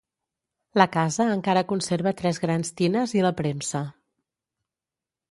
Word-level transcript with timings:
La 0.81 0.85
casa 0.93 1.25
encara 1.33 1.61
conserva 1.71 2.13
tres 2.21 2.39
grans 2.45 2.73
tines 2.81 3.13
i 3.19 3.21
la 3.27 3.33
premsa. 3.43 3.83